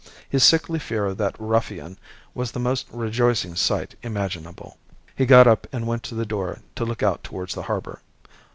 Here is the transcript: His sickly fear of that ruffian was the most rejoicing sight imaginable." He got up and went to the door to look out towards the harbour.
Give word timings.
His 0.27 0.43
sickly 0.43 0.79
fear 0.79 1.05
of 1.05 1.17
that 1.19 1.35
ruffian 1.37 1.99
was 2.33 2.53
the 2.53 2.59
most 2.59 2.87
rejoicing 2.91 3.53
sight 3.55 3.93
imaginable." 4.01 4.79
He 5.15 5.27
got 5.27 5.45
up 5.45 5.67
and 5.71 5.85
went 5.85 6.01
to 6.05 6.15
the 6.15 6.25
door 6.25 6.57
to 6.77 6.85
look 6.85 7.03
out 7.03 7.23
towards 7.23 7.53
the 7.53 7.61
harbour. 7.69 8.01